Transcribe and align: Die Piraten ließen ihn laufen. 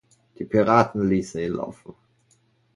Die 0.39 0.45
Piraten 0.45 1.07
ließen 1.07 1.39
ihn 1.41 1.53
laufen. 1.53 1.93